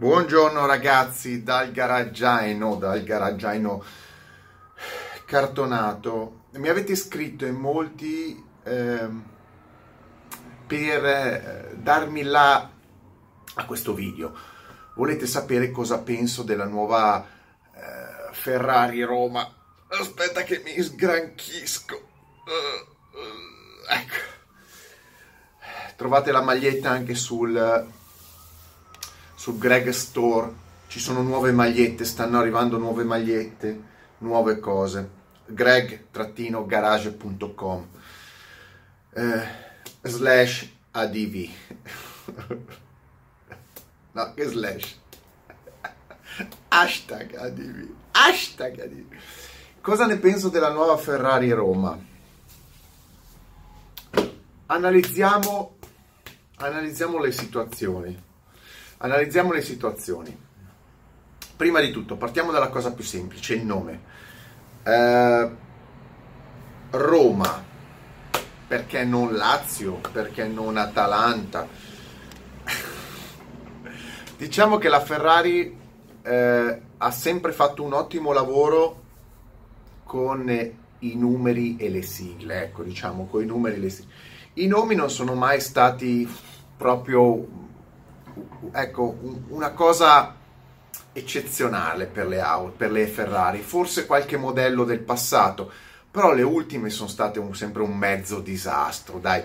Buongiorno 0.00 0.64
ragazzi 0.64 1.42
dal 1.42 1.72
garaggiaino, 1.72 2.76
dal 2.76 3.02
garaggiaino 3.02 3.82
cartonato. 5.26 6.44
Mi 6.52 6.68
avete 6.68 6.94
scritto 6.94 7.44
in 7.44 7.56
molti 7.56 8.40
eh, 8.62 9.08
per 10.68 11.04
eh, 11.04 11.74
darmi 11.74 12.22
la 12.22 12.70
a 13.54 13.64
questo 13.66 13.92
video. 13.92 14.36
Volete 14.94 15.26
sapere 15.26 15.72
cosa 15.72 15.98
penso 15.98 16.44
della 16.44 16.66
nuova 16.66 17.26
eh, 17.74 18.32
Ferrari 18.34 19.02
Roma? 19.02 19.52
Aspetta 19.88 20.44
che 20.44 20.62
mi 20.64 20.80
sgranchisco. 20.80 21.96
Uh, 21.96 23.18
uh, 23.18 23.92
ecco. 23.92 24.14
Trovate 25.96 26.30
la 26.30 26.42
maglietta 26.42 26.88
anche 26.88 27.16
sul 27.16 27.96
su 29.48 29.56
Greg 29.56 29.88
Store. 29.88 30.52
Ci 30.88 31.00
sono 31.00 31.22
nuove 31.22 31.52
magliette, 31.52 32.04
stanno 32.04 32.38
arrivando 32.38 32.76
nuove 32.76 33.02
magliette, 33.02 33.82
nuove 34.18 34.58
cose. 34.58 35.08
greg-garage.com 35.46 37.88
eh, 39.14 39.48
slash 40.02 40.70
adv 40.90 41.48
no, 44.12 44.34
che 44.34 44.46
slash? 44.46 44.98
Hashtag 46.68 47.34
adv 47.34 47.88
hashtag 48.10 48.80
adv 48.80 49.14
cosa 49.80 50.04
ne 50.04 50.18
penso 50.18 50.50
della 50.50 50.70
nuova 50.70 50.98
Ferrari 50.98 51.50
Roma? 51.52 51.98
Analizziamo 54.66 55.76
analizziamo 56.56 57.18
le 57.18 57.32
situazioni 57.32 58.26
Analizziamo 59.00 59.52
le 59.52 59.62
situazioni. 59.62 60.36
Prima 61.56 61.80
di 61.80 61.92
tutto, 61.92 62.16
partiamo 62.16 62.50
dalla 62.50 62.68
cosa 62.68 62.92
più 62.92 63.04
semplice, 63.04 63.54
il 63.54 63.64
nome. 63.64 64.00
Eh, 64.82 65.50
Roma, 66.90 67.64
perché 68.66 69.04
non 69.04 69.34
Lazio, 69.34 70.00
perché 70.12 70.48
non 70.48 70.76
Atalanta? 70.76 71.68
diciamo 74.36 74.78
che 74.78 74.88
la 74.88 75.00
Ferrari 75.00 75.78
eh, 76.22 76.82
ha 76.96 77.10
sempre 77.12 77.52
fatto 77.52 77.84
un 77.84 77.92
ottimo 77.92 78.32
lavoro 78.32 79.02
con 80.02 80.48
i 80.98 81.16
numeri 81.16 81.76
e 81.76 81.88
le 81.88 82.02
sigle, 82.02 82.64
ecco, 82.64 82.82
diciamo, 82.82 83.26
con 83.26 83.42
i 83.42 83.46
numeri 83.46 83.76
e 83.76 83.78
le 83.78 83.90
sigle. 83.90 84.12
I 84.54 84.66
nomi 84.66 84.96
non 84.96 85.08
sono 85.08 85.34
mai 85.34 85.60
stati 85.60 86.28
proprio 86.76 87.67
ecco, 88.72 89.18
una 89.48 89.70
cosa 89.72 90.34
eccezionale 91.12 92.06
per 92.06 92.26
le, 92.26 92.40
auto, 92.40 92.74
per 92.76 92.90
le 92.90 93.06
Ferrari, 93.06 93.60
forse 93.60 94.06
qualche 94.06 94.36
modello 94.36 94.84
del 94.84 95.00
passato, 95.00 95.70
però 96.10 96.32
le 96.32 96.42
ultime 96.42 96.90
sono 96.90 97.08
state 97.08 97.38
un, 97.38 97.54
sempre 97.54 97.82
un 97.82 97.96
mezzo 97.96 98.40
disastro, 98.40 99.18
dai, 99.18 99.42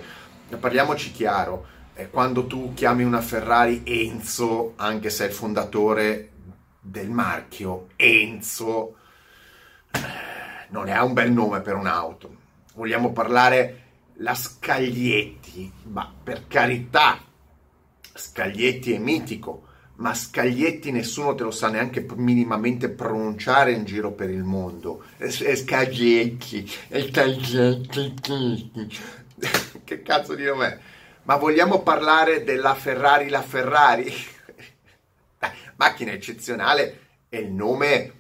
parliamoci 0.60 1.12
chiaro, 1.12 1.66
eh, 1.96 2.10
quando 2.10 2.48
tu 2.48 2.74
chiami 2.74 3.04
una 3.04 3.22
Ferrari 3.22 3.84
Enzo, 3.86 4.74
anche 4.78 5.10
se 5.10 5.26
è 5.26 5.28
il 5.28 5.34
fondatore 5.34 6.32
del 6.80 7.10
marchio, 7.10 7.88
Enzo, 7.96 8.96
non 10.70 10.88
è 10.88 11.00
un 11.00 11.14
bel 11.14 11.32
nome 11.32 11.62
per 11.62 11.76
un'auto. 11.76 12.42
Vogliamo 12.76 13.12
parlare 13.12 13.82
la 14.16 14.34
Scaglietti, 14.34 15.72
ma 15.84 16.12
per 16.24 16.48
carità, 16.48 17.20
Scaglietti 18.14 18.94
è 18.94 19.00
mitico, 19.00 19.68
ma 19.96 20.14
Scaglietti 20.14 20.92
nessuno 20.92 21.36
te 21.36 21.44
lo 21.44 21.52
sa 21.52 21.70
neanche 21.70 22.06
minimamente 22.16 22.90
pronunciare 22.90 23.72
in 23.72 23.86
giro 23.86 24.12
per 24.12 24.30
il 24.30 24.44
mondo. 24.44 25.04
Scaglietti, 25.20 26.70
Scaglietti. 27.10 28.14
che 29.84 30.02
cazzo 30.02 30.36
di 30.36 30.44
nome 30.44 30.68
è? 30.68 30.80
Ma 31.24 31.38
vogliamo 31.38 31.82
parlare 31.82 32.44
della 32.44 32.76
Ferrari 32.76 33.30
la 33.30 33.42
Ferrari? 33.42 34.12
Macchina 35.78 36.12
eccezionale 36.12 37.00
e 37.30 37.40
il 37.40 37.52
nome 37.52 38.14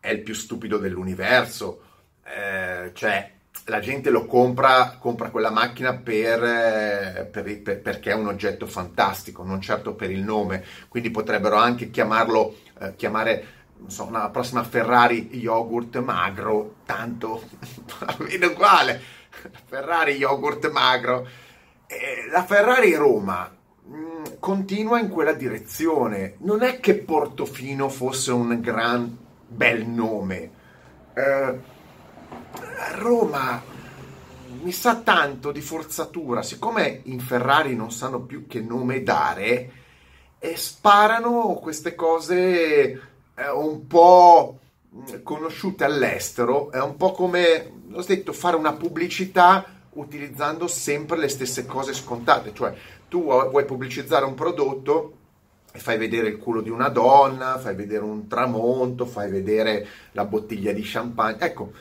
è 0.00 0.10
il 0.10 0.22
più 0.22 0.34
stupido 0.34 0.78
dell'universo. 0.78 1.82
Eh, 2.24 2.92
cioè, 2.94 3.33
la 3.66 3.80
gente 3.80 4.10
lo 4.10 4.26
compra, 4.26 4.96
compra 4.98 5.30
quella 5.30 5.50
macchina 5.50 5.94
per, 5.94 6.42
eh, 6.42 7.28
per, 7.30 7.62
per, 7.62 7.80
perché 7.80 8.10
è 8.10 8.14
un 8.14 8.26
oggetto 8.26 8.66
fantastico, 8.66 9.42
non 9.42 9.60
certo 9.60 9.94
per 9.94 10.10
il 10.10 10.22
nome. 10.22 10.64
Quindi 10.88 11.10
potrebbero 11.10 11.56
anche 11.56 11.90
chiamarlo, 11.90 12.56
eh, 12.80 12.94
chiamare 12.96 13.46
so, 13.86 14.04
una 14.04 14.28
prossima 14.30 14.64
Ferrari 14.64 15.30
yogurt 15.32 15.98
magro, 16.00 16.76
tanto 16.84 17.42
viene 18.26 18.46
uguale. 18.46 19.00
Ferrari 19.66 20.12
yogurt 20.12 20.70
magro. 20.70 21.26
Eh, 21.86 22.28
la 22.30 22.44
Ferrari 22.44 22.94
Roma 22.94 23.50
mh, 23.84 23.96
mm, 23.96 24.24
continua 24.40 24.98
in 24.98 25.08
quella 25.08 25.32
direzione. 25.32 26.34
Non 26.40 26.62
è 26.62 26.80
che 26.80 26.96
Portofino 26.96 27.88
fosse 27.88 28.30
un 28.30 28.60
gran 28.60 29.16
bel 29.46 29.86
nome. 29.86 30.50
Eh, 31.14 31.72
Roma 32.94 33.62
mi 34.62 34.72
sa 34.72 34.96
tanto 34.96 35.52
di 35.52 35.60
forzatura, 35.60 36.42
siccome 36.42 37.00
in 37.04 37.20
Ferrari 37.20 37.74
non 37.74 37.90
sanno 37.90 38.20
più 38.20 38.46
che 38.46 38.60
nome 38.60 39.02
dare, 39.02 39.70
e 40.38 40.56
sparano 40.56 41.58
queste 41.60 41.94
cose 41.94 43.00
eh, 43.34 43.50
un 43.50 43.86
po' 43.86 44.58
conosciute 45.22 45.84
all'estero, 45.84 46.70
è 46.70 46.80
un 46.80 46.96
po' 46.96 47.12
come, 47.12 47.72
ho 47.92 48.02
detto, 48.02 48.32
fare 48.32 48.56
una 48.56 48.74
pubblicità 48.74 49.64
utilizzando 49.94 50.66
sempre 50.66 51.18
le 51.18 51.28
stesse 51.28 51.66
cose 51.66 51.92
scontate, 51.92 52.52
cioè 52.54 52.74
tu 53.08 53.24
vuoi 53.24 53.64
pubblicizzare 53.64 54.24
un 54.24 54.34
prodotto 54.34 55.16
e 55.72 55.78
fai 55.78 55.98
vedere 55.98 56.28
il 56.28 56.38
culo 56.38 56.60
di 56.60 56.70
una 56.70 56.88
donna, 56.88 57.58
fai 57.58 57.74
vedere 57.74 58.04
un 58.04 58.28
tramonto, 58.28 59.06
fai 59.06 59.30
vedere 59.30 59.86
la 60.12 60.24
bottiglia 60.24 60.72
di 60.72 60.82
champagne, 60.84 61.38
ecco, 61.40 61.72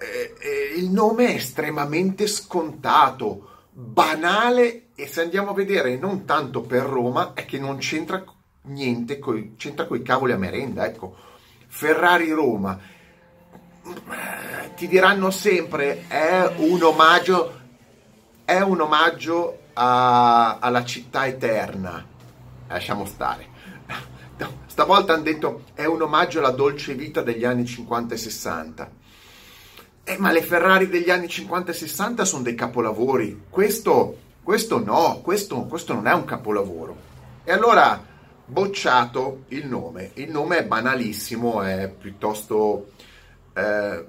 eh, 0.00 0.34
eh, 0.38 0.78
il 0.78 0.88
nome 0.88 1.26
è 1.26 1.34
estremamente 1.34 2.26
scontato, 2.26 3.48
banale 3.70 4.88
e 4.94 5.06
se 5.06 5.20
andiamo 5.20 5.50
a 5.50 5.54
vedere 5.54 5.96
non 5.96 6.24
tanto 6.24 6.62
per 6.62 6.82
Roma 6.82 7.34
è 7.34 7.44
che 7.44 7.58
non 7.58 7.76
c'entra 7.76 8.24
niente, 8.62 9.18
coi, 9.18 9.56
c'entra 9.56 9.86
coi 9.86 10.02
cavoli 10.02 10.32
a 10.32 10.38
merenda, 10.38 10.86
ecco. 10.86 11.14
Ferrari 11.66 12.30
Roma, 12.30 12.78
ti 14.74 14.88
diranno 14.88 15.30
sempre 15.30 16.06
è 16.08 16.50
un 16.56 16.82
omaggio, 16.82 17.60
è 18.44 18.60
un 18.60 18.80
omaggio 18.80 19.58
a, 19.74 20.58
alla 20.58 20.84
città 20.84 21.26
eterna, 21.26 22.04
lasciamo 22.68 23.04
stare. 23.04 23.48
Stavolta 24.66 25.12
hanno 25.12 25.24
detto 25.24 25.64
è 25.74 25.84
un 25.84 26.00
omaggio 26.00 26.38
alla 26.38 26.50
dolce 26.50 26.94
vita 26.94 27.20
degli 27.20 27.44
anni 27.44 27.66
50 27.66 28.14
e 28.14 28.16
60 28.16 28.98
eh, 30.04 30.18
ma 30.18 30.32
le 30.32 30.42
Ferrari 30.42 30.88
degli 30.88 31.10
anni 31.10 31.28
50 31.28 31.70
e 31.70 31.74
60 31.74 32.24
sono 32.24 32.42
dei 32.42 32.54
capolavori. 32.54 33.44
Questo, 33.48 34.18
questo 34.42 34.82
no, 34.82 35.20
questo, 35.22 35.64
questo 35.66 35.94
non 35.94 36.06
è 36.06 36.12
un 36.12 36.24
capolavoro. 36.24 36.96
E 37.44 37.52
allora, 37.52 38.02
bocciato 38.44 39.44
il 39.48 39.66
nome. 39.66 40.10
Il 40.14 40.30
nome 40.30 40.58
è 40.58 40.64
banalissimo, 40.64 41.62
è 41.62 41.88
piuttosto 41.88 42.92
eh, 43.54 44.04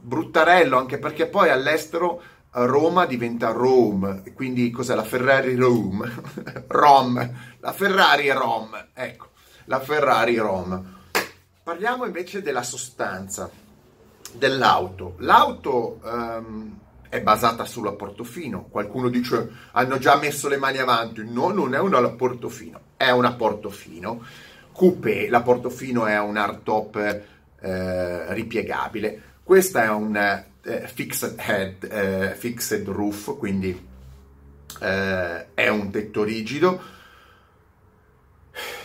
bruttarello, 0.00 0.78
anche 0.78 0.98
perché 0.98 1.26
poi 1.26 1.50
all'estero 1.50 2.22
Roma 2.50 3.04
diventa 3.04 3.50
Rome, 3.50 4.22
quindi 4.34 4.70
cos'è 4.70 4.94
la 4.94 5.04
Ferrari 5.04 5.54
Rome? 5.56 6.10
Rom, 6.68 7.34
la 7.60 7.72
Ferrari 7.72 8.30
Rom, 8.30 8.88
ecco, 8.94 9.30
la 9.66 9.80
Ferrari 9.80 10.36
Rom. 10.36 10.94
Parliamo 11.62 12.06
invece 12.06 12.40
della 12.42 12.62
sostanza 12.62 13.50
dell'auto. 14.34 15.14
L'auto 15.18 16.00
um, 16.02 16.78
è 17.08 17.20
basata 17.20 17.64
sulla 17.64 17.92
Portofino. 17.92 18.66
Qualcuno 18.70 19.08
dice 19.08 19.48
hanno 19.72 19.98
già 19.98 20.16
messo 20.16 20.48
le 20.48 20.56
mani 20.56 20.78
avanti. 20.78 21.24
No, 21.24 21.50
non 21.50 21.74
è 21.74 21.78
una 21.78 22.08
Portofino, 22.10 22.80
è 22.96 23.10
una 23.10 23.32
Portofino. 23.32 24.22
Coupé, 24.72 25.28
la 25.28 25.40
Portofino 25.40 26.06
è 26.06 26.18
un 26.18 26.36
hardtop 26.36 26.96
eh, 27.60 28.34
ripiegabile. 28.34 29.22
Questa 29.42 29.84
è 29.84 29.88
un 29.88 30.16
eh, 30.16 30.88
fixed 30.92 31.36
head, 31.38 31.84
eh, 31.84 32.34
fixed 32.34 32.86
roof, 32.88 33.36
quindi 33.38 33.86
eh, 34.80 35.54
è 35.54 35.68
un 35.68 35.90
tetto 35.90 36.24
rigido. 36.24 36.94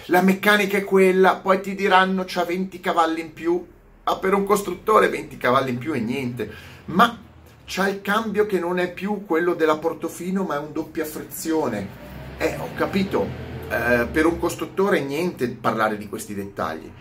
La 0.06 0.22
meccanica 0.22 0.78
è 0.78 0.84
quella, 0.84 1.38
poi 1.38 1.62
ti 1.62 1.76
diranno 1.76 2.24
c'ha 2.26 2.44
20 2.44 2.80
cavalli 2.80 3.22
in 3.22 3.34
più, 3.34 3.66
ah, 4.04 4.18
per 4.18 4.34
un 4.34 4.44
costruttore 4.44 5.10
20 5.10 5.38
cavalli 5.38 5.72
in 5.72 5.78
più 5.78 5.94
e 5.94 6.00
niente, 6.00 6.52
ma 6.86 7.18
c'ha 7.66 7.88
il 7.88 8.02
cambio 8.02 8.46
che 8.46 8.60
non 8.60 8.80
è 8.80 8.92
più 8.92 9.26
quello 9.26 9.54
della 9.54 9.78
Portofino, 9.78 10.44
ma 10.44 10.56
è 10.56 10.60
un 10.60 10.74
doppia 10.74 11.06
frizione. 11.06 12.10
Eh, 12.38 12.58
ho 12.58 12.70
capito, 12.76 13.26
eh, 13.70 14.08
per 14.12 14.26
un 14.26 14.38
costruttore 14.38 15.00
niente 15.00 15.48
parlare 15.50 15.98
di 15.98 16.10
questi 16.10 16.34
dettagli. 16.34 16.92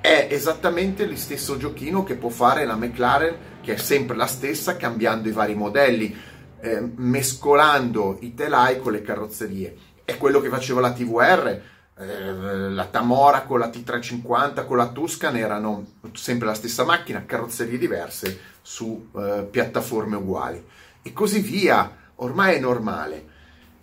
È 0.00 0.28
esattamente 0.30 1.06
lo 1.06 1.16
stesso 1.16 1.56
giochino 1.56 2.04
che 2.04 2.14
può 2.14 2.28
fare 2.28 2.64
la 2.64 2.76
McLaren, 2.76 3.36
che 3.60 3.74
è 3.74 3.76
sempre 3.76 4.16
la 4.16 4.26
stessa, 4.26 4.76
cambiando 4.76 5.28
i 5.28 5.32
vari 5.32 5.54
modelli, 5.54 6.14
eh, 6.60 6.88
mescolando 6.96 8.18
i 8.20 8.34
telai 8.34 8.78
con 8.78 8.92
le 8.92 9.02
carrozzerie. 9.02 9.76
È 10.04 10.16
quello 10.16 10.40
che 10.40 10.48
faceva 10.48 10.80
la 10.80 10.92
TVR, 10.92 11.60
eh, 12.02 12.70
la 12.70 12.86
Tamora 12.86 13.42
con 13.42 13.58
la 13.58 13.68
T350, 13.68 14.66
con 14.66 14.76
la 14.76 14.88
Tuscan 14.88 15.36
erano 15.36 15.86
sempre 16.12 16.46
la 16.46 16.54
stessa 16.54 16.84
macchina, 16.84 17.24
carrozzerie 17.24 17.78
diverse 17.78 18.40
su 18.60 19.08
eh, 19.16 19.46
piattaforme 19.50 20.16
uguali. 20.16 20.64
E 21.02 21.12
così 21.12 21.40
via, 21.40 21.96
ormai 22.16 22.56
è 22.56 22.60
normale. 22.60 23.26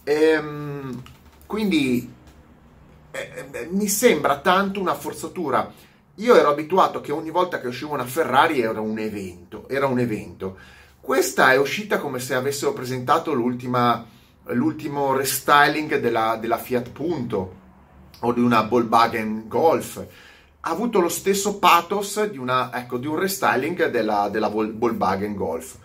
Ehm, 0.03 1.01
quindi 1.45 2.11
eh, 3.11 3.45
eh, 3.51 3.67
mi 3.71 3.87
sembra 3.87 4.39
tanto 4.39 4.79
una 4.79 4.95
forzatura. 4.95 5.71
Io 6.15 6.35
ero 6.35 6.49
abituato 6.49 7.01
che 7.01 7.11
ogni 7.11 7.29
volta 7.29 7.59
che 7.59 7.67
usciva 7.67 7.93
una 7.93 8.05
Ferrari 8.05 8.59
era 8.59 8.81
un 8.81 8.99
evento, 8.99 9.67
era 9.69 9.87
un 9.87 9.99
evento. 9.99 10.57
Questa 10.99 11.51
è 11.51 11.57
uscita 11.57 11.97
come 11.97 12.19
se 12.19 12.35
avessero 12.35 12.73
presentato 12.73 13.33
l'ultimo 13.33 14.05
restyling 15.15 15.97
della, 15.99 16.35
della 16.35 16.57
Fiat 16.57 16.89
Punto 16.89 17.58
o 18.21 18.33
di 18.33 18.39
una 18.39 18.61
Volkswagen 18.61 19.47
Golf. 19.47 20.05
Ha 20.61 20.69
avuto 20.69 20.99
lo 20.99 21.09
stesso 21.09 21.57
pathos 21.57 22.23
di, 22.25 22.37
una, 22.37 22.71
ecco, 22.73 22.97
di 22.97 23.07
un 23.07 23.17
restyling 23.17 23.89
della, 23.89 24.29
della 24.29 24.49
Volkswagen 24.49 25.35
Golf. 25.35 25.77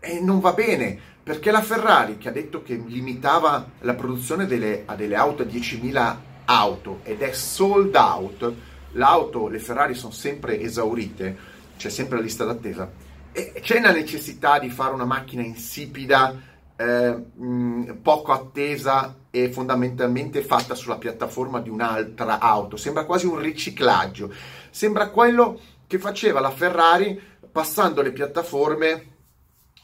E 0.00 0.20
non 0.20 0.40
va 0.40 0.52
bene, 0.52 0.98
perché 1.22 1.50
la 1.50 1.62
Ferrari, 1.62 2.18
che 2.18 2.28
ha 2.28 2.32
detto 2.32 2.62
che 2.62 2.82
limitava 2.86 3.70
la 3.80 3.94
produzione 3.94 4.46
delle, 4.46 4.82
a 4.86 4.94
delle 4.94 5.16
auto 5.16 5.42
a 5.42 5.46
10.000 5.46 6.16
auto 6.46 7.00
ed 7.02 7.20
è 7.20 7.32
sold 7.32 7.94
out, 7.94 8.52
l'auto, 8.92 9.48
le 9.48 9.58
Ferrari 9.58 9.94
sono 9.94 10.12
sempre 10.12 10.60
esaurite, 10.60 11.36
c'è 11.76 11.90
sempre 11.90 12.16
la 12.16 12.22
lista 12.22 12.44
d'attesa, 12.44 12.90
e 13.32 13.52
c'è 13.60 13.80
la 13.80 13.92
necessità 13.92 14.58
di 14.58 14.70
fare 14.70 14.94
una 14.94 15.04
macchina 15.04 15.42
insipida, 15.42 16.34
eh, 16.78 17.10
mh, 17.12 17.98
poco 18.02 18.30
attesa 18.30 19.16
e 19.30 19.50
fondamentalmente 19.50 20.42
fatta 20.42 20.76
sulla 20.76 20.96
piattaforma 20.96 21.60
di 21.60 21.68
un'altra 21.68 22.38
auto. 22.38 22.76
Sembra 22.76 23.04
quasi 23.04 23.26
un 23.26 23.38
riciclaggio, 23.38 24.32
sembra 24.70 25.10
quello 25.10 25.58
che 25.88 25.98
faceva 25.98 26.38
la 26.38 26.50
Ferrari 26.50 27.20
passando 27.50 28.00
le 28.00 28.12
piattaforme 28.12 29.06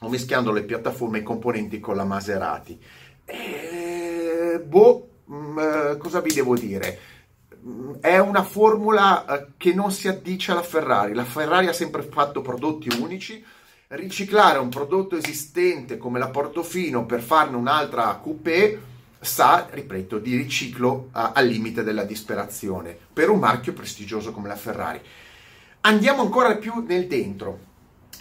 o 0.00 0.08
mischiando 0.08 0.52
le 0.52 0.62
piattaforme 0.62 1.18
e 1.18 1.20
i 1.22 1.24
componenti 1.24 1.80
con 1.80 1.96
la 1.96 2.04
Maserati. 2.04 2.80
E, 3.24 4.62
boh, 4.64 5.08
mh, 5.24 5.58
eh, 5.58 5.96
cosa 5.96 6.20
vi 6.20 6.32
devo 6.32 6.56
dire? 6.56 6.98
È 8.00 8.18
una 8.18 8.44
formula 8.44 9.24
eh, 9.24 9.46
che 9.56 9.74
non 9.74 9.90
si 9.90 10.06
addice 10.06 10.52
alla 10.52 10.62
Ferrari. 10.62 11.14
La 11.14 11.24
Ferrari 11.24 11.66
ha 11.66 11.72
sempre 11.72 12.02
fatto 12.02 12.40
prodotti 12.40 12.88
unici. 13.00 13.44
Riciclare 13.86 14.58
un 14.58 14.70
prodotto 14.70 15.14
esistente 15.14 15.98
come 15.98 16.18
la 16.18 16.30
Portofino 16.30 17.04
per 17.04 17.20
farne 17.20 17.56
un'altra 17.56 18.14
coupé 18.14 18.80
sa, 19.20 19.66
ripeto, 19.70 20.18
di 20.18 20.36
riciclo 20.36 21.10
uh, 21.12 21.30
al 21.34 21.46
limite 21.46 21.82
della 21.82 22.04
disperazione 22.04 22.96
per 23.12 23.28
un 23.28 23.38
marchio 23.38 23.74
prestigioso 23.74 24.32
come 24.32 24.48
la 24.48 24.56
Ferrari. 24.56 25.02
Andiamo 25.82 26.22
ancora 26.22 26.56
più 26.56 26.82
nel 26.86 27.06
dentro, 27.06 27.58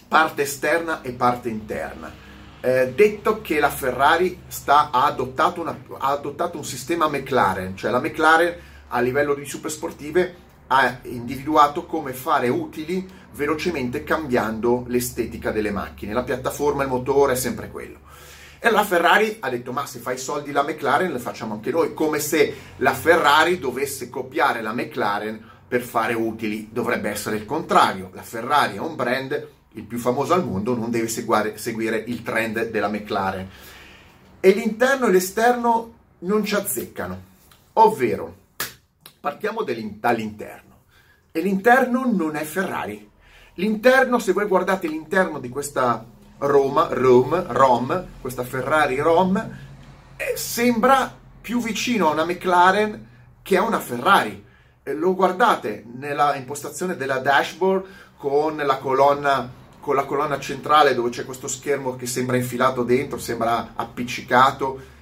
parte 0.06 0.42
esterna 0.42 1.00
e 1.00 1.12
parte 1.12 1.48
interna. 1.48 2.12
Eh, 2.60 2.92
detto 2.94 3.40
che 3.40 3.58
la 3.58 3.70
Ferrari 3.70 4.42
sta, 4.46 4.90
ha, 4.90 5.06
adottato 5.06 5.62
una, 5.62 5.78
ha 5.98 6.10
adottato 6.10 6.58
un 6.58 6.64
sistema 6.64 7.08
McLaren, 7.08 7.74
cioè 7.74 7.90
la 7.90 8.00
McLaren 8.00 8.54
a 8.88 9.00
livello 9.00 9.34
di 9.34 9.46
supersportive 9.46 10.42
ha 10.68 10.98
individuato 11.02 11.86
come 11.86 12.12
fare 12.12 12.48
utili 12.48 13.08
velocemente 13.32 14.04
cambiando 14.04 14.84
l'estetica 14.88 15.50
delle 15.50 15.70
macchine. 15.70 16.12
La 16.12 16.22
piattaforma, 16.22 16.82
il 16.82 16.88
motore 16.88 17.34
è 17.34 17.36
sempre 17.36 17.70
quello. 17.70 17.98
E 18.58 18.70
la 18.70 18.84
Ferrari 18.84 19.36
ha 19.40 19.50
detto: 19.50 19.72
Ma 19.72 19.84
se 19.86 19.98
fai 19.98 20.16
soldi 20.16 20.52
la 20.52 20.62
McLaren, 20.62 21.12
le 21.12 21.18
facciamo 21.18 21.54
anche 21.54 21.70
noi. 21.70 21.92
Come 21.92 22.18
se 22.18 22.54
la 22.76 22.94
Ferrari 22.94 23.58
dovesse 23.58 24.08
copiare 24.08 24.62
la 24.62 24.72
McLaren 24.72 25.52
per 25.66 25.82
fare 25.82 26.14
utili. 26.14 26.68
Dovrebbe 26.72 27.10
essere 27.10 27.36
il 27.36 27.44
contrario. 27.44 28.10
La 28.14 28.22
Ferrari 28.22 28.76
è 28.76 28.80
un 28.80 28.94
brand, 28.94 29.48
il 29.72 29.82
più 29.82 29.98
famoso 29.98 30.32
al 30.32 30.44
mondo, 30.44 30.74
non 30.76 30.90
deve 30.90 31.08
seguire, 31.08 31.58
seguire 31.58 32.02
il 32.06 32.22
trend 32.22 32.70
della 32.70 32.88
McLaren. 32.88 33.48
E 34.40 34.50
l'interno 34.52 35.06
e 35.06 35.10
l'esterno 35.10 35.92
non 36.20 36.44
ci 36.44 36.54
azzeccano. 36.54 37.32
Ovvero, 37.74 38.36
partiamo 39.24 39.62
dall'interno. 39.62 40.82
E 41.32 41.40
l'interno 41.40 42.04
non 42.04 42.36
è 42.36 42.44
Ferrari. 42.44 43.10
L'interno, 43.54 44.18
se 44.18 44.32
voi 44.32 44.44
guardate 44.44 44.86
l'interno 44.86 45.38
di 45.38 45.48
questa 45.48 46.04
Roma, 46.36 46.88
Rome, 46.90 47.44
Rom, 47.46 48.06
questa 48.20 48.44
Ferrari 48.44 48.98
Rom, 48.98 49.38
eh, 50.16 50.36
sembra 50.36 51.10
più 51.40 51.58
vicino 51.62 52.08
a 52.08 52.12
una 52.12 52.26
McLaren 52.26 53.08
che 53.40 53.56
a 53.56 53.62
una 53.62 53.80
Ferrari. 53.80 54.44
Eh, 54.82 54.92
lo 54.92 55.14
guardate 55.14 55.86
nella 55.94 56.34
impostazione 56.34 56.94
della 56.94 57.18
dashboard 57.18 57.86
con 58.18 58.56
la 58.56 58.76
colonna 58.76 59.62
con 59.80 59.94
la 59.94 60.04
colonna 60.04 60.38
centrale 60.38 60.94
dove 60.94 61.10
c'è 61.10 61.24
questo 61.26 61.46
schermo 61.46 61.96
che 61.96 62.06
sembra 62.06 62.36
infilato 62.36 62.82
dentro, 62.82 63.18
sembra 63.18 63.72
appiccicato. 63.74 64.92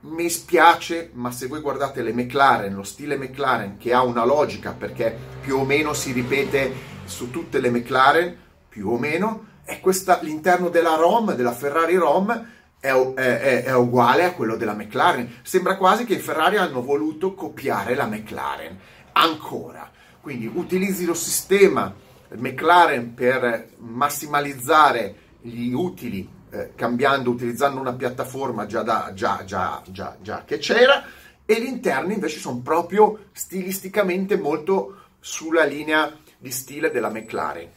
Mi 0.00 0.28
spiace, 0.28 1.10
ma 1.14 1.30
se 1.30 1.46
voi 1.46 1.60
guardate 1.60 2.02
le 2.02 2.12
McLaren, 2.12 2.74
lo 2.74 2.82
stile 2.82 3.16
McLaren 3.16 3.76
che 3.76 3.92
ha 3.92 4.02
una 4.02 4.24
logica 4.24 4.72
perché 4.72 5.16
più 5.40 5.56
o 5.56 5.64
meno 5.64 5.94
si 5.94 6.12
ripete 6.12 6.72
su 7.04 7.30
tutte 7.30 7.60
le 7.60 7.70
McLaren, 7.70 8.36
più 8.68 8.88
o 8.90 8.98
meno, 8.98 9.46
è 9.64 9.80
questa, 9.80 10.20
l'interno 10.22 10.68
della 10.68 10.94
ROM, 10.94 11.34
della 11.34 11.52
Ferrari 11.52 11.96
ROM, 11.96 12.54
è, 12.78 12.90
è, 12.92 13.64
è, 13.64 13.74
uguale 13.74 14.24
a 14.24 14.32
quello 14.32 14.56
della 14.56 14.74
McLaren. 14.74 15.40
Sembra 15.42 15.76
quasi 15.76 16.04
che 16.04 16.18
Ferrari 16.18 16.56
hanno 16.56 16.82
voluto 16.82 17.34
copiare 17.34 17.94
la 17.94 18.06
McLaren. 18.06 18.78
Ancora. 19.12 19.90
Quindi 20.20 20.50
utilizzi 20.52 21.04
lo 21.04 21.14
sistema 21.14 21.92
McLaren 22.36 23.14
per 23.14 23.70
massimalizzare 23.78 25.14
gli 25.40 25.72
utili 25.72 26.28
eh, 26.50 26.72
cambiando, 26.74 27.30
utilizzando 27.30 27.80
una 27.80 27.94
piattaforma 27.94 28.66
già, 28.66 28.82
da, 28.82 29.12
già, 29.14 29.42
già, 29.44 29.82
già, 30.20 30.44
che 30.44 30.58
c'era 30.58 31.04
e 31.44 31.60
gli 31.60 31.66
interni 31.66 32.14
invece 32.14 32.38
sono 32.38 32.60
proprio 32.60 33.26
stilisticamente 33.32 34.36
molto 34.36 35.02
sulla 35.20 35.64
linea 35.64 36.16
di 36.38 36.50
stile 36.50 36.90
della 36.90 37.10
McLaren. 37.10 37.68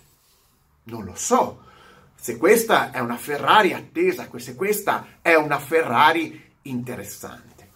Non 0.83 1.03
lo 1.03 1.13
so, 1.15 1.63
se 2.15 2.37
questa 2.37 2.91
è 2.91 2.99
una 2.99 3.17
Ferrari 3.17 3.73
attesa, 3.73 4.27
se 4.37 4.55
questa 4.55 5.05
è 5.21 5.35
una 5.35 5.59
Ferrari 5.59 6.47
interessante. 6.63 7.69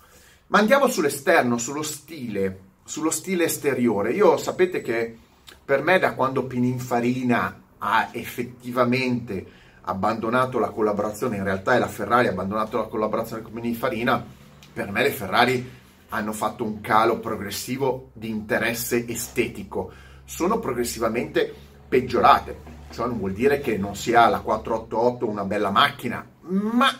Ma 0.47 0.59
andiamo 0.59 0.87
sull'esterno, 0.87 1.57
sullo 1.57 1.83
stile, 1.83 2.59
sullo 2.83 3.09
stile 3.09 3.45
esteriore. 3.45 4.11
Io 4.11 4.37
sapete 4.37 4.81
che 4.81 5.17
per 5.63 5.81
me 5.81 5.97
da 5.97 6.13
quando 6.13 6.45
Pininfarina 6.45 7.61
ha 7.77 8.09
effettivamente 8.11 9.61
abbandonato 9.83 10.59
la 10.59 10.69
collaborazione, 10.69 11.37
in 11.37 11.43
realtà 11.43 11.75
è 11.75 11.79
la 11.79 11.87
Ferrari 11.87 12.27
ha 12.27 12.31
abbandonato 12.31 12.77
la 12.77 12.87
collaborazione 12.87 13.41
con 13.41 13.53
Pininfarina, 13.53 14.25
per 14.73 14.91
me 14.91 15.03
le 15.03 15.11
Ferrari 15.11 15.81
hanno 16.09 16.33
fatto 16.33 16.63
un 16.63 16.81
calo 16.81 17.19
progressivo 17.19 18.09
di 18.13 18.29
interesse 18.29 19.07
estetico, 19.07 19.91
sono 20.25 20.59
progressivamente 20.59 21.53
peggiorate 21.87 22.73
Ciò 22.93 23.07
non 23.07 23.17
vuol 23.17 23.33
dire 23.33 23.59
che 23.59 23.75
non 23.75 23.95
sia 23.95 24.29
la 24.29 24.41
488 24.41 25.27
una 25.27 25.45
bella 25.45 25.71
macchina, 25.71 26.23
ma 26.41 26.95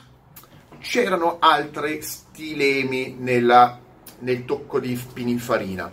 c'erano 0.80 1.38
altri 1.38 2.02
stilemi 2.02 3.16
nella, 3.20 3.80
nel 4.22 4.44
tocco 4.44 4.80
di 4.80 5.00
Pininfarina. 5.13 5.92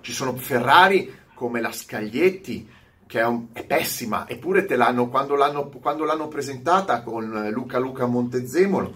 Ci 0.00 0.12
sono 0.12 0.34
Ferrari 0.34 1.20
come 1.34 1.60
la 1.60 1.70
Scaglietti, 1.70 2.68
che 3.06 3.20
è, 3.20 3.26
un, 3.26 3.48
è 3.52 3.64
pessima, 3.64 4.28
eppure 4.28 4.66
l'hanno, 4.76 5.08
quando, 5.08 5.34
l'hanno, 5.34 5.68
quando 5.68 6.04
l'hanno 6.04 6.28
presentata 6.28 7.02
con 7.02 7.48
Luca 7.52 7.78
Luca 7.78 8.06
Montezemolo, 8.06 8.94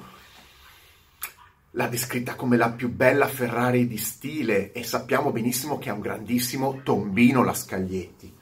l'ha 1.73 1.87
descritta 1.87 2.35
come 2.35 2.57
la 2.57 2.71
più 2.71 2.91
bella 2.91 3.27
Ferrari 3.27 3.87
di 3.87 3.99
stile 3.99 4.73
e 4.73 4.83
sappiamo 4.83 5.31
benissimo 5.31 5.79
che 5.79 5.91
è 5.91 5.93
un 5.93 6.01
grandissimo 6.01 6.81
tombino 6.83 7.45
la 7.45 7.55
Scaglietti. 7.55 8.35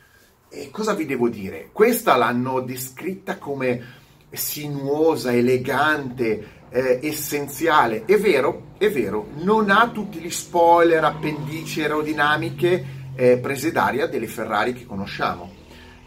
E 0.49 0.70
cosa 0.70 0.94
vi 0.94 1.06
devo 1.06 1.28
dire? 1.28 1.68
Questa 1.73 2.16
l'hanno 2.16 2.61
descritta 2.61 3.37
come 3.37 4.04
sinuosa, 4.30 5.32
elegante, 5.32 6.64
eh, 6.70 7.00
essenziale. 7.02 8.04
È 8.04 8.18
vero, 8.18 8.75
è 8.78 8.90
vero, 8.90 9.28
non 9.42 9.70
ha 9.70 9.90
tutti 9.90 10.18
gli 10.18 10.30
spoiler, 10.30 11.02
appendici 11.04 11.82
aerodinamiche 11.82 12.94
eh, 13.16 13.38
prese 13.38 13.73
d'aria 13.73 14.06
delle 14.06 14.26
Ferrari 14.26 14.73
che 14.73 14.87
conosciamo. 14.87 15.55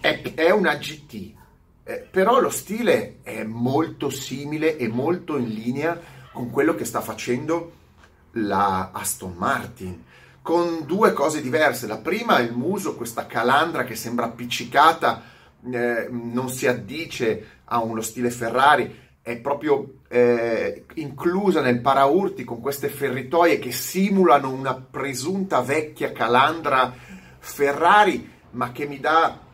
È, 0.02 0.34
è 0.34 0.50
una 0.52 0.76
GT, 0.76 1.34
eh, 1.84 2.08
però 2.10 2.40
lo 2.40 2.50
stile 2.50 3.18
è 3.22 3.44
molto 3.44 4.10
simile 4.10 4.78
e 4.78 4.88
molto 4.88 5.36
in 5.36 5.50
linea 5.50 6.00
con 6.32 6.50
quello 6.52 6.74
che 6.74 6.86
sta 6.86 7.02
facendo 7.02 7.74
la 8.34 8.92
Aston 8.94 9.34
Martin, 9.36 10.04
con 10.42 10.86
due 10.86 11.12
cose 11.12 11.42
diverse. 11.42 11.86
La 11.86 11.98
prima 11.98 12.38
è 12.38 12.44
il 12.44 12.54
muso, 12.54 12.96
questa 12.96 13.26
calandra 13.26 13.84
che 13.84 13.96
sembra 13.96 14.26
appiccicata, 14.26 15.22
eh, 15.70 16.08
non 16.10 16.50
si 16.50 16.66
addice 16.66 17.58
a 17.66 17.80
uno 17.82 18.00
stile 18.00 18.30
Ferrari, 18.30 19.08
è 19.22 19.36
proprio 19.38 19.96
eh, 20.08 20.86
inclusa 20.96 21.60
nel 21.60 21.82
paraurti 21.82 22.46
con 22.46 22.62
queste 22.62 22.88
ferritoie 22.88 23.60
che 23.60 23.74
simulano 23.74 24.50
una 24.50 24.76
presunta 24.76 25.60
vecchia 25.62 26.14
calandra 26.14 26.96
Ferrari, 27.38 28.38
ma 28.52 28.72
che 28.72 28.88
mi 28.88 29.00
dà 29.00 29.48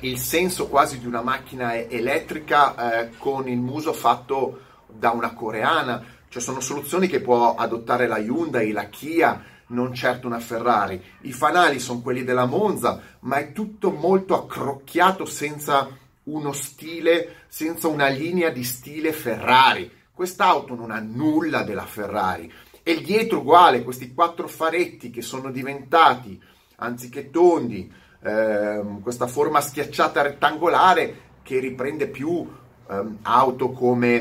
il 0.00 0.18
senso 0.18 0.68
quasi 0.68 0.98
di 0.98 1.06
una 1.06 1.22
macchina 1.22 1.74
elettrica 1.74 3.00
eh, 3.04 3.10
con 3.16 3.48
il 3.48 3.58
muso 3.58 3.92
fatto 3.92 4.60
da 4.86 5.10
una 5.10 5.32
coreana. 5.32 6.14
Cioè 6.28 6.42
sono 6.42 6.60
soluzioni 6.60 7.06
che 7.06 7.20
può 7.20 7.54
adottare 7.54 8.06
la 8.06 8.18
Hyundai, 8.18 8.72
la 8.72 8.88
Kia, 8.88 9.42
non 9.68 9.94
certo 9.94 10.26
una 10.26 10.40
Ferrari. 10.40 11.02
I 11.22 11.32
fanali 11.32 11.78
sono 11.80 12.00
quelli 12.00 12.24
della 12.24 12.46
Monza, 12.46 13.00
ma 13.20 13.36
è 13.36 13.52
tutto 13.52 13.90
molto 13.90 14.34
accrocchiato 14.34 15.24
senza 15.24 15.88
uno 16.24 16.52
stile, 16.52 17.44
senza 17.48 17.88
una 17.88 18.08
linea 18.08 18.50
di 18.50 18.64
stile 18.64 19.12
Ferrari. 19.12 19.90
Quest'auto 20.12 20.74
non 20.74 20.90
ha 20.90 20.98
nulla 20.98 21.62
della 21.62 21.86
Ferrari. 21.86 22.52
E 22.82 23.00
dietro 23.00 23.38
uguale, 23.38 23.82
questi 23.82 24.12
quattro 24.12 24.46
faretti 24.46 25.10
che 25.10 25.22
sono 25.22 25.50
diventati, 25.50 26.40
anziché 26.76 27.30
tondi, 27.30 27.90
ehm, 28.22 29.00
questa 29.02 29.26
forma 29.26 29.60
schiacciata 29.60 30.22
rettangolare 30.22 31.24
che 31.42 31.58
riprende 31.58 32.08
più 32.08 32.48
ehm, 32.90 33.18
auto 33.22 33.70
come 33.70 34.16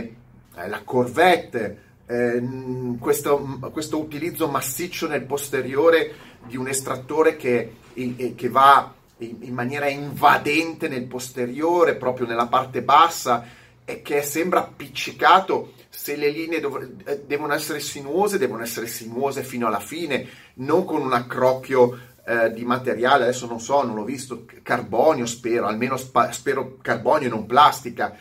eh, 0.56 0.68
la 0.68 0.82
Corvette, 0.84 1.82
ehm, 2.06 2.98
questo, 3.00 3.60
questo, 3.72 4.00
utilizzo 4.00 4.48
massiccio 4.48 5.08
nel 5.08 5.24
posteriore 5.24 6.14
di 6.46 6.58
un 6.58 6.68
estrattore 6.68 7.36
che, 7.36 7.76
che 7.94 8.50
va 8.50 8.94
in, 9.18 9.54
maniera 9.54 9.88
invadente 9.88 10.88
nel 10.88 11.06
posteriore, 11.06 11.96
proprio 11.96 12.28
nella 12.28 12.48
parte 12.48 12.82
bassa, 12.82 13.46
e 13.86 14.02
che 14.02 14.22
sembra 14.22 14.60
appiccicato. 14.60 15.74
Se 15.90 16.16
le 16.16 16.30
linee 16.30 16.60
dov- 16.60 17.08
eh, 17.08 17.24
devono 17.26 17.54
essere 17.54 17.80
sinuose, 17.80 18.38
devono 18.38 18.64
essere 18.64 18.88
sinuose 18.88 19.44
fino 19.44 19.68
alla 19.68 19.80
fine, 19.80 20.28
non 20.56 20.84
con 20.84 21.02
un 21.02 21.14
accrocchio 21.14 21.98
eh, 22.26 22.52
di 22.52 22.66
materiale, 22.66 23.24
adesso 23.24 23.46
non 23.46 23.60
so, 23.60 23.84
non 23.84 23.96
l'ho 23.96 24.04
visto, 24.04 24.46
carbonio 24.64 25.26
spero, 25.26 25.68
almeno 25.68 25.96
spa- 25.96 26.32
spero 26.32 26.78
carbonio, 26.82 27.30
non 27.30 27.46
plastica. 27.46 28.18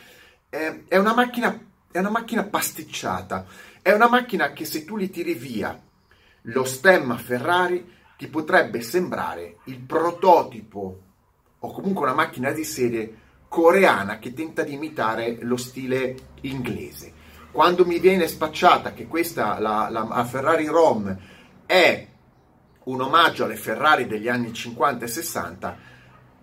Eh, 0.49 0.83
è, 0.87 0.97
una 0.97 1.13
macchina, 1.13 1.59
è 1.91 1.97
una 1.97 2.11
macchina 2.11 2.43
pasticciata, 2.43 3.45
è 3.81 3.91
una 3.91 4.07
macchina 4.07 4.53
che 4.53 4.65
se 4.65 4.85
tu 4.85 4.95
li 4.95 5.09
tiri 5.09 5.33
via 5.33 5.79
lo 6.49 6.63
stemma 6.63 7.17
Ferrari 7.17 7.93
ti 8.17 8.27
potrebbe 8.27 8.81
sembrare 8.81 9.57
il 9.65 9.79
prototipo 9.79 10.99
o 11.59 11.71
comunque 11.71 12.05
una 12.05 12.13
macchina 12.13 12.51
di 12.51 12.63
serie 12.63 13.17
coreana 13.47 14.19
che 14.19 14.33
tenta 14.33 14.63
di 14.63 14.73
imitare 14.73 15.39
lo 15.41 15.57
stile 15.57 16.15
inglese. 16.41 17.13
Quando 17.51 17.85
mi 17.85 17.99
viene 17.99 18.27
spacciata 18.27 18.93
che 18.93 19.07
questa, 19.07 19.59
la, 19.59 19.87
la 19.89 20.25
Ferrari 20.25 20.67
ROM, 20.67 21.17
è 21.65 22.07
un 22.85 23.01
omaggio 23.01 23.45
alle 23.45 23.55
Ferrari 23.55 24.07
degli 24.07 24.27
anni 24.27 24.53
50 24.53 25.05
e 25.05 25.07
60, 25.07 25.77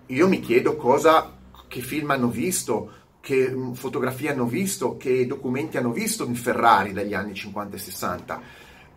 io 0.06 0.28
mi 0.28 0.40
chiedo 0.40 0.76
cosa, 0.76 1.36
che 1.68 1.80
film 1.80 2.10
hanno 2.10 2.28
visto, 2.28 3.00
che 3.20 3.50
mm, 3.50 3.72
fotografie 3.72 4.30
hanno 4.30 4.46
visto, 4.46 4.96
che 4.96 5.26
documenti 5.26 5.76
hanno 5.76 5.92
visto 5.92 6.24
di 6.24 6.34
Ferrari 6.34 6.92
degli 6.92 7.14
anni 7.14 7.34
50 7.34 7.76
e 7.76 7.78
60, 7.78 8.40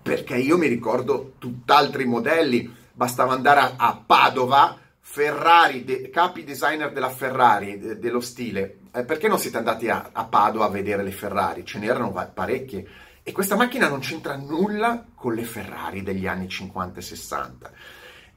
perché 0.02 0.36
io 0.38 0.58
mi 0.58 0.68
ricordo 0.68 1.34
tutt'altri 1.38 2.06
modelli, 2.06 2.74
bastava 2.92 3.34
andare 3.34 3.60
a, 3.60 3.74
a 3.78 4.04
Padova, 4.04 4.78
Ferrari, 5.00 5.84
de, 5.84 6.10
capi 6.10 6.44
designer 6.44 6.92
della 6.92 7.10
Ferrari, 7.10 7.78
de, 7.78 8.00
dello 8.00 8.22
stile, 8.22 8.80
eh, 8.92 9.04
perché 9.04 9.28
non 9.28 9.38
siete 9.38 9.58
andati 9.58 9.88
a, 9.88 10.10
a 10.12 10.26
Padova 10.26 10.66
a 10.66 10.70
vedere 10.70 11.04
le 11.04 11.12
Ferrari? 11.12 11.64
Ce 11.64 11.78
n'erano 11.78 12.12
parecchie 12.34 12.88
e 13.28 13.32
questa 13.32 13.56
macchina 13.56 13.90
non 13.90 14.02
c'entra 14.02 14.36
nulla 14.36 15.04
con 15.16 15.34
le 15.34 15.42
Ferrari 15.42 16.04
degli 16.04 16.28
anni 16.28 16.48
50 16.48 17.00
e 17.00 17.02
60 17.02 17.72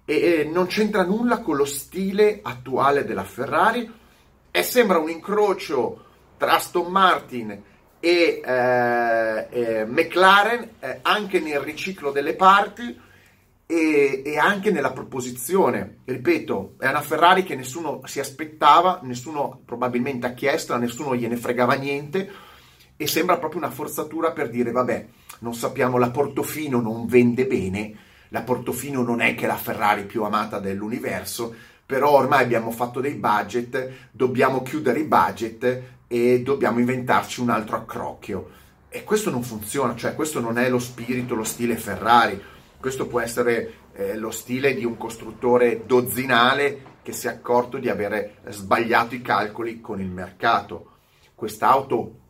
e 0.07 0.49
non 0.51 0.67
c'entra 0.67 1.05
nulla 1.05 1.41
con 1.41 1.57
lo 1.57 1.67
stile 1.67 2.41
attuale 2.43 3.05
della 3.05 3.25
Ferrari. 3.25 3.93
E 4.51 4.63
sembra 4.63 4.97
un 4.97 5.11
incrocio 5.11 6.05
tra 6.39 6.55
Aston 6.55 6.91
Martin 6.91 7.63
e 8.01 8.41
eh, 8.43 9.47
eh, 9.51 9.85
McLaren 9.85 10.71
eh, 10.81 11.01
anche 11.03 11.39
nel 11.41 11.61
riciclo 11.61 12.11
delle 12.11 12.35
parti 12.35 12.99
e, 13.67 14.23
e, 14.25 14.39
anche 14.39 14.71
nella 14.71 14.93
proposizione. 14.93 15.99
Ripeto, 16.07 16.77
è 16.79 16.89
una 16.89 17.03
Ferrari 17.03 17.45
che 17.45 17.57
nessuno 17.57 18.01
si 18.07 18.21
aspettava, 18.21 19.01
nessuno 19.03 19.61
probabilmente 19.67 20.27
ha 20.27 20.33
chiesto, 20.33 20.73
a 20.73 20.79
nessuno 20.79 21.15
gliene 21.15 21.37
fregava 21.37 21.75
niente 21.75 22.48
e 23.01 23.07
sembra 23.07 23.39
proprio 23.39 23.61
una 23.61 23.71
forzatura 23.71 24.33
per 24.33 24.51
dire 24.51 24.73
vabbè, 24.73 25.07
non 25.39 25.55
sappiamo, 25.55 25.99
la 25.99 26.11
Portofino 26.11 26.81
non 26.81 27.07
vende 27.07 27.47
bene, 27.47 27.95
la 28.31 28.43
Portofino 28.43 29.03
non 29.03 29.21
è 29.21 29.37
che 29.37 29.47
la 29.47 29.57
Ferrari 29.57 30.05
più 30.05 30.25
amata 30.25 30.59
dell'universo, 30.59 31.55
però 31.87 32.11
ormai 32.11 32.43
abbiamo 32.43 32.73
fatto 32.73 33.01
dei 33.01 33.15
budget, 33.15 34.09
dobbiamo 34.11 34.63
chiudere 34.63 34.99
i 34.99 35.05
budget 35.05 35.83
e 36.09 36.43
dobbiamo 36.43 36.81
inventarci 36.81 37.41
un 37.41 37.51
altro 37.51 37.77
accrocchio. 37.77 38.51
E 38.89 39.05
questo 39.05 39.31
non 39.31 39.45
funziona, 39.45 39.95
cioè 39.95 40.17
questo 40.17 40.41
non 40.41 40.59
è 40.59 40.69
lo 40.69 40.81
spirito, 40.81 41.37
lo 41.37 41.45
stile 41.45 41.77
Ferrari, 41.77 42.43
questo 42.81 43.07
può 43.07 43.21
essere 43.21 43.75
eh, 43.93 44.17
lo 44.17 44.33
stile 44.33 44.75
di 44.75 44.85
un 44.85 44.97
costruttore 44.97 45.85
dozzinale 45.87 46.97
che 47.03 47.13
si 47.13 47.29
è 47.29 47.31
accorto 47.31 47.79
di 47.79 47.89
avere 47.89 48.39
sbagliato 48.49 49.15
i 49.15 49.23
calcoli 49.23 49.81
con 49.81 50.01
il 50.01 50.11
mercato. 50.11 50.97
Quest'auto 51.35 52.27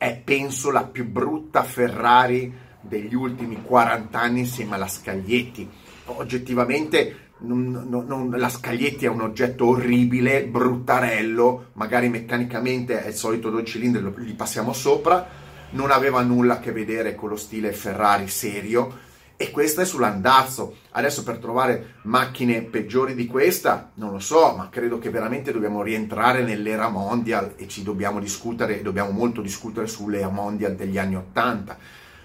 è 0.00 0.16
penso 0.16 0.70
la 0.70 0.84
più 0.84 1.06
brutta 1.06 1.62
Ferrari 1.62 2.50
degli 2.80 3.14
ultimi 3.14 3.60
40 3.60 4.18
anni 4.18 4.38
insieme 4.40 4.76
alla 4.76 4.88
Scaglietti. 4.88 5.68
Oggettivamente 6.06 7.32
non, 7.40 7.84
non, 7.86 8.30
la 8.34 8.48
Scaglietti 8.48 9.04
è 9.04 9.08
un 9.08 9.20
oggetto 9.20 9.66
orribile, 9.66 10.46
bruttarello, 10.46 11.72
magari 11.74 12.08
meccanicamente 12.08 13.02
è 13.02 13.08
il 13.08 13.14
solito 13.14 13.50
due 13.50 13.62
cilindri, 13.62 14.02
gli 14.24 14.34
passiamo 14.34 14.72
sopra, 14.72 15.28
non 15.72 15.90
aveva 15.90 16.22
nulla 16.22 16.54
a 16.54 16.60
che 16.60 16.72
vedere 16.72 17.14
con 17.14 17.28
lo 17.28 17.36
stile 17.36 17.72
Ferrari 17.72 18.26
serio 18.26 19.08
e 19.42 19.50
questa 19.50 19.80
è 19.80 19.84
sull'andazzo. 19.86 20.76
Adesso 20.90 21.22
per 21.22 21.38
trovare 21.38 21.94
macchine 22.02 22.60
peggiori 22.60 23.14
di 23.14 23.24
questa, 23.24 23.90
non 23.94 24.12
lo 24.12 24.18
so, 24.18 24.54
ma 24.54 24.68
credo 24.68 24.98
che 24.98 25.08
veramente 25.08 25.50
dobbiamo 25.50 25.82
rientrare 25.82 26.42
nell'era 26.42 26.90
mondial 26.90 27.54
e 27.56 27.66
ci 27.66 27.82
dobbiamo 27.82 28.20
discutere, 28.20 28.82
dobbiamo 28.82 29.12
molto 29.12 29.40
discutere 29.40 29.86
sull'era 29.86 30.28
mondial 30.28 30.74
degli 30.74 30.98
anni 30.98 31.16
80. 31.16 31.78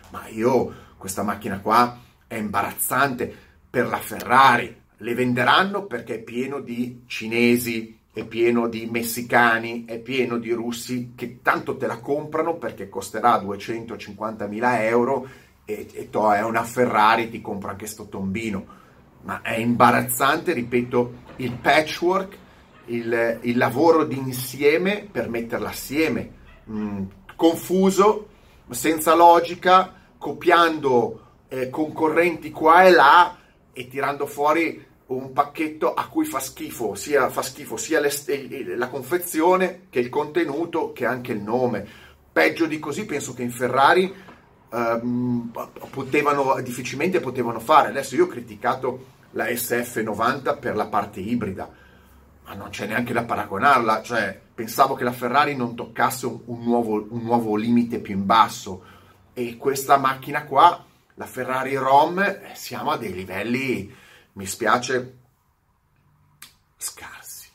Ma 0.09 0.27
io, 0.27 0.73
questa 0.97 1.23
macchina 1.23 1.61
qua 1.61 1.97
è 2.27 2.35
imbarazzante 2.35 3.33
per 3.69 3.87
la 3.87 3.99
Ferrari. 3.99 4.75
Le 4.97 5.13
venderanno 5.13 5.85
perché 5.85 6.15
è 6.15 6.19
pieno 6.19 6.59
di 6.59 7.03
cinesi, 7.07 7.97
è 8.11 8.25
pieno 8.25 8.67
di 8.67 8.89
messicani, 8.91 9.85
è 9.85 9.99
pieno 9.99 10.37
di 10.37 10.51
russi 10.51 11.13
che 11.15 11.39
tanto 11.41 11.77
te 11.77 11.87
la 11.87 11.99
comprano 11.99 12.57
perché 12.57 12.89
costerà 12.89 13.37
250 13.37 14.47
mila 14.47 14.83
euro 14.83 15.25
e, 15.65 15.87
e 15.91 16.09
to, 16.09 16.31
è 16.31 16.43
una 16.43 16.63
Ferrari, 16.63 17.29
ti 17.29 17.41
compra 17.41 17.71
anche 17.71 17.87
sto 17.87 18.07
tombino. 18.07 18.83
Ma 19.23 19.41
è 19.41 19.57
imbarazzante, 19.57 20.53
ripeto, 20.53 21.13
il 21.37 21.53
patchwork, 21.53 22.37
il, 22.85 23.39
il 23.41 23.57
lavoro 23.57 24.05
d'insieme 24.05 25.07
per 25.11 25.29
metterla 25.29 25.69
assieme. 25.69 26.31
Mm, 26.69 27.03
confuso, 27.35 28.29
senza 28.69 29.15
logica, 29.15 29.93
copiando 30.17 31.21
eh, 31.47 31.69
concorrenti 31.69 32.51
qua 32.51 32.83
e 32.83 32.91
là 32.91 33.37
e 33.73 33.87
tirando 33.87 34.25
fuori 34.25 34.83
un 35.07 35.33
pacchetto 35.33 35.93
a 35.93 36.07
cui 36.07 36.25
fa 36.25 36.39
schifo 36.39 36.95
sia, 36.95 37.29
fa 37.29 37.43
schifo 37.43 37.77
sia 37.77 37.99
la 37.99 38.87
confezione 38.87 39.81
che 39.89 39.99
il 39.99 40.09
contenuto 40.09 40.93
che 40.93 41.05
anche 41.05 41.31
il 41.31 41.41
nome. 41.41 41.87
Peggio 42.31 42.65
di 42.65 42.79
così 42.79 43.05
penso 43.05 43.33
che 43.33 43.43
in 43.43 43.51
Ferrari 43.51 44.13
Ehm, 44.71 45.51
potevano, 45.89 46.59
difficilmente 46.61 47.19
potevano 47.19 47.59
fare. 47.59 47.89
Adesso 47.89 48.15
io 48.15 48.25
ho 48.25 48.27
criticato 48.27 49.13
la 49.31 49.45
SF90 49.45 50.59
per 50.59 50.75
la 50.75 50.87
parte 50.87 51.19
ibrida, 51.19 51.69
ma 52.45 52.53
non 52.53 52.69
c'è 52.69 52.87
neanche 52.87 53.13
da 53.13 53.23
paragonarla, 53.23 54.01
cioè 54.01 54.39
pensavo 54.53 54.95
che 54.95 55.03
la 55.03 55.11
Ferrari 55.11 55.55
non 55.55 55.75
toccasse 55.75 56.25
un, 56.25 56.39
un, 56.45 56.63
nuovo, 56.63 57.05
un 57.09 57.21
nuovo, 57.21 57.55
limite 57.55 57.99
più 57.99 58.15
in 58.15 58.25
basso 58.25 58.83
e 59.33 59.57
questa 59.57 59.97
macchina 59.97 60.45
qua, 60.45 60.83
la 61.15 61.25
Ferrari 61.25 61.75
ROM, 61.75 62.19
eh, 62.19 62.51
siamo 62.53 62.91
a 62.91 62.97
dei 62.97 63.13
livelli, 63.13 63.93
mi 64.33 64.45
spiace, 64.45 65.17
scarsi. 66.77 67.49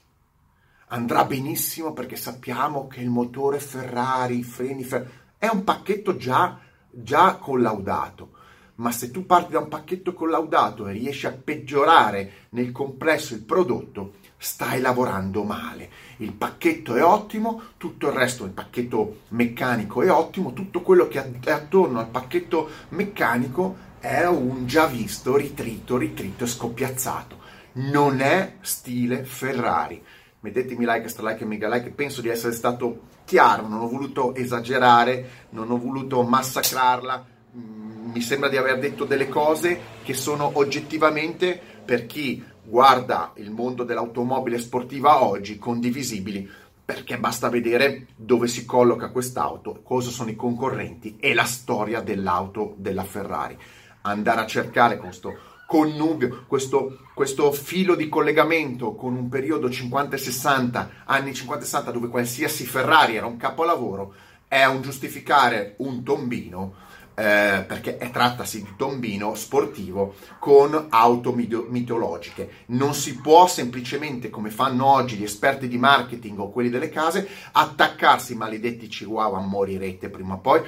Andrà 0.88 1.24
benissimo 1.24 1.92
perché 1.92 2.16
sappiamo 2.16 2.86
che 2.88 3.00
il 3.00 3.08
motore 3.08 3.58
Ferrari, 3.60 4.38
i 4.38 4.42
freni 4.42 4.84
Ferrari, 4.84 5.18
è 5.38 5.46
un 5.46 5.64
pacchetto 5.64 6.16
già 6.16 6.58
già 6.90 7.36
collaudato, 7.36 8.30
ma 8.76 8.90
se 8.92 9.10
tu 9.10 9.26
parti 9.26 9.52
da 9.52 9.58
un 9.58 9.68
pacchetto 9.68 10.14
collaudato 10.14 10.86
e 10.86 10.92
riesci 10.92 11.26
a 11.26 11.32
peggiorare 11.32 12.46
nel 12.50 12.72
complesso 12.72 13.34
il 13.34 13.42
prodotto, 13.42 14.14
stai 14.38 14.80
lavorando 14.80 15.44
male. 15.44 15.90
Il 16.16 16.32
pacchetto 16.32 16.94
è 16.94 17.04
ottimo, 17.04 17.62
tutto 17.76 18.08
il 18.08 18.14
resto, 18.14 18.44
il 18.44 18.52
pacchetto 18.52 19.20
meccanico 19.28 20.02
è 20.02 20.10
ottimo, 20.10 20.54
tutto 20.54 20.80
quello 20.80 21.08
che 21.08 21.40
è 21.44 21.50
attorno 21.50 21.98
al 22.00 22.08
pacchetto 22.08 22.68
meccanico 22.90 23.88
è 24.00 24.24
un 24.24 24.66
già 24.66 24.86
visto 24.86 25.36
ritrito, 25.36 25.98
ritrito 25.98 26.46
scoppiazzato. 26.46 27.38
Non 27.72 28.20
è 28.20 28.56
stile 28.62 29.24
Ferrari. 29.24 30.02
Mettetemi 30.40 30.84
like, 30.86 31.08
stralike 31.08 31.44
e 31.44 31.46
mega 31.46 31.68
like, 31.68 31.90
penso 31.90 32.20
di 32.20 32.28
essere 32.28 32.52
stato 32.52 33.08
chiaro, 33.24 33.66
non 33.66 33.80
ho 33.80 33.88
voluto 33.88 34.34
esagerare, 34.34 35.46
non 35.50 35.70
ho 35.70 35.78
voluto 35.78 36.22
massacrarla, 36.22 37.26
mm, 37.56 38.10
mi 38.10 38.20
sembra 38.20 38.48
di 38.48 38.56
aver 38.56 38.78
detto 38.78 39.04
delle 39.04 39.28
cose 39.28 39.78
che 40.02 40.14
sono 40.14 40.50
oggettivamente 40.54 41.60
per 41.84 42.06
chi 42.06 42.42
guarda 42.62 43.32
il 43.36 43.50
mondo 43.50 43.84
dell'automobile 43.84 44.58
sportiva 44.58 45.24
oggi 45.24 45.58
condivisibili 45.58 46.48
perché 46.90 47.18
basta 47.18 47.48
vedere 47.48 48.08
dove 48.16 48.48
si 48.48 48.64
colloca 48.64 49.10
quest'auto, 49.10 49.80
cosa 49.82 50.10
sono 50.10 50.30
i 50.30 50.34
concorrenti 50.34 51.18
e 51.20 51.34
la 51.34 51.44
storia 51.44 52.00
dell'auto 52.00 52.74
della 52.78 53.04
Ferrari. 53.04 53.56
Andare 54.02 54.40
a 54.40 54.46
cercare 54.46 54.96
questo 54.96 55.38
connubio, 55.70 56.46
questo, 56.48 56.98
questo 57.14 57.52
filo 57.52 57.94
di 57.94 58.08
collegamento 58.08 58.96
con 58.96 59.14
un 59.14 59.28
periodo 59.28 59.68
50-60, 59.68 60.88
anni 61.04 61.30
50-60 61.30 61.92
dove 61.92 62.08
qualsiasi 62.08 62.66
Ferrari 62.66 63.14
era 63.14 63.26
un 63.26 63.36
capolavoro, 63.36 64.12
è 64.48 64.64
un 64.64 64.82
giustificare 64.82 65.74
un 65.76 66.02
tombino 66.02 66.74
eh, 67.14 67.64
perché 67.68 67.98
è, 67.98 68.10
trattasi 68.10 68.64
di 68.64 68.72
tombino 68.76 69.36
sportivo 69.36 70.14
con 70.40 70.86
auto 70.88 71.32
mitologiche. 71.32 72.50
Non 72.66 72.92
si 72.92 73.20
può 73.20 73.46
semplicemente, 73.46 74.28
come 74.28 74.50
fanno 74.50 74.86
oggi 74.86 75.14
gli 75.14 75.22
esperti 75.22 75.68
di 75.68 75.78
marketing 75.78 76.40
o 76.40 76.50
quelli 76.50 76.68
delle 76.68 76.88
case, 76.88 77.28
attaccarsi, 77.52 78.34
maledetti 78.34 78.88
chihuahua, 78.88 79.38
morirete 79.38 80.08
prima 80.08 80.34
o 80.34 80.38
poi. 80.38 80.62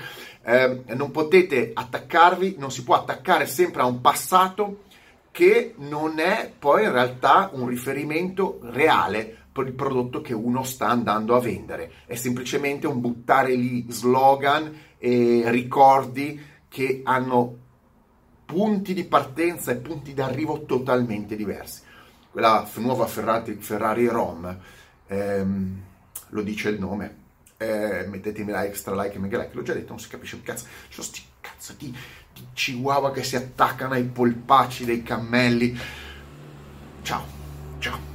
Eh, 0.44 0.82
non 0.94 1.10
potete 1.10 1.72
attaccarvi, 1.74 2.54
non 2.56 2.70
si 2.70 2.84
può 2.84 2.94
attaccare 2.94 3.46
sempre 3.46 3.82
a 3.82 3.86
un 3.86 4.00
passato 4.00 4.90
che 5.32 5.74
non 5.78 6.20
è 6.20 6.52
poi 6.56 6.84
in 6.84 6.92
realtà 6.92 7.50
un 7.54 7.66
riferimento 7.66 8.60
reale 8.62 9.38
per 9.50 9.66
il 9.66 9.72
prodotto 9.72 10.20
che 10.20 10.34
uno 10.34 10.62
sta 10.62 10.88
andando 10.88 11.34
a 11.34 11.40
vendere. 11.40 11.92
È 12.06 12.14
semplicemente 12.14 12.86
un 12.86 13.00
buttare 13.00 13.54
lì 13.54 13.84
slogan 13.88 14.72
e 14.98 15.44
ricordi 15.46 16.40
che 16.68 17.00
hanno 17.04 17.56
punti 18.44 18.92
di 18.92 19.04
partenza 19.04 19.72
e 19.72 19.76
punti 19.76 20.14
d'arrivo 20.14 20.64
totalmente 20.64 21.34
diversi. 21.34 21.82
Quella 22.30 22.68
nuova 22.76 23.06
Ferrari, 23.06 23.56
Ferrari 23.56 24.06
ROM, 24.08 24.58
ehm, 25.06 25.82
lo 26.28 26.42
dice 26.42 26.68
il 26.68 26.78
nome, 26.78 27.16
eh, 27.56 28.06
mettetemi 28.08 28.52
like, 28.52 28.68
extra 28.68 28.94
like 28.94 29.16
e 29.16 29.18
mega 29.18 29.38
like, 29.38 29.54
l'ho 29.54 29.62
già 29.62 29.74
detto, 29.74 29.90
non 29.90 30.00
si 30.00 30.08
capisce 30.08 30.34
un 30.36 30.42
cazzo, 30.42 30.64
ci 30.64 30.94
sono 30.94 31.06
sti 31.06 31.22
cazzo 31.40 31.74
di 31.76 31.94
chihuahua 32.54 33.12
che 33.12 33.22
si 33.22 33.36
attaccano 33.36 33.94
ai 33.94 34.04
polpacci 34.04 34.84
dei 34.84 35.02
cammelli. 35.02 35.78
Ciao, 37.02 37.24
ciao. 37.78 38.11